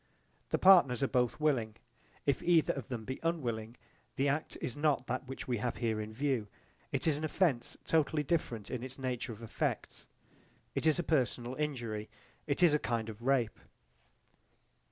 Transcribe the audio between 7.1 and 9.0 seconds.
an offence totally different in its